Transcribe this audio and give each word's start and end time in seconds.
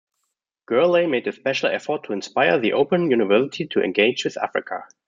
Gourley 0.67 1.07
made 1.07 1.27
a 1.27 1.31
special 1.31 1.69
effort 1.69 2.05
to 2.05 2.13
inspire 2.13 2.57
the 2.57 2.73
Open 2.73 3.11
University 3.11 3.67
to 3.67 3.83
engage 3.83 4.23
with 4.25 4.35
Africa. 4.35 4.85